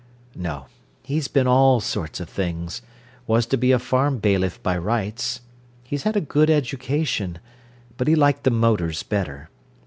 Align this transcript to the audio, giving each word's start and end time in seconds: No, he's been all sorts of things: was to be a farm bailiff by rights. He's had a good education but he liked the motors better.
No, 0.35 0.65
he's 1.03 1.27
been 1.27 1.45
all 1.45 1.79
sorts 1.79 2.19
of 2.19 2.27
things: 2.27 2.81
was 3.27 3.45
to 3.45 3.55
be 3.55 3.71
a 3.71 3.77
farm 3.77 4.17
bailiff 4.17 4.57
by 4.63 4.75
rights. 4.75 5.41
He's 5.83 6.01
had 6.09 6.15
a 6.17 6.21
good 6.21 6.49
education 6.49 7.37
but 7.97 8.07
he 8.07 8.15
liked 8.15 8.43
the 8.43 8.49
motors 8.49 9.03
better. 9.03 9.51